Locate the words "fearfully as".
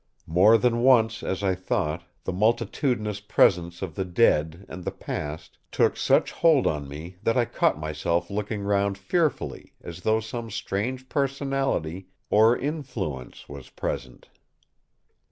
8.97-10.01